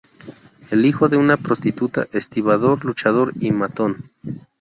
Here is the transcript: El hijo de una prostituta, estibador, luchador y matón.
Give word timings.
El 0.71 0.87
hijo 0.87 1.09
de 1.09 1.17
una 1.17 1.37
prostituta, 1.37 2.07
estibador, 2.11 2.85
luchador 2.85 3.33
y 3.39 3.51
matón. 3.51 4.09